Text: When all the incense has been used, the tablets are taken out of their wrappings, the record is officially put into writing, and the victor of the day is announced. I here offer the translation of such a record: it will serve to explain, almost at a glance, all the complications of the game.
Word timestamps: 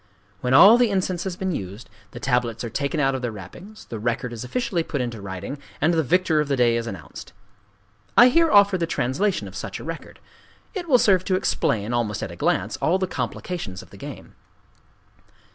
When 0.39 0.55
all 0.55 0.79
the 0.79 0.89
incense 0.89 1.25
has 1.25 1.35
been 1.35 1.51
used, 1.51 1.87
the 2.09 2.19
tablets 2.19 2.63
are 2.63 2.71
taken 2.71 2.99
out 2.99 3.13
of 3.13 3.21
their 3.21 3.31
wrappings, 3.31 3.85
the 3.85 3.99
record 3.99 4.33
is 4.33 4.43
officially 4.43 4.81
put 4.81 4.99
into 4.99 5.21
writing, 5.21 5.59
and 5.79 5.93
the 5.93 6.01
victor 6.01 6.39
of 6.41 6.47
the 6.47 6.55
day 6.55 6.75
is 6.75 6.87
announced. 6.87 7.33
I 8.17 8.29
here 8.29 8.49
offer 8.51 8.79
the 8.79 8.87
translation 8.87 9.47
of 9.47 9.55
such 9.55 9.79
a 9.79 9.83
record: 9.83 10.17
it 10.73 10.89
will 10.89 10.97
serve 10.97 11.23
to 11.25 11.35
explain, 11.35 11.93
almost 11.93 12.23
at 12.23 12.31
a 12.31 12.35
glance, 12.35 12.77
all 12.77 12.97
the 12.97 13.05
complications 13.05 13.83
of 13.83 13.91
the 13.91 13.95
game. 13.97 14.33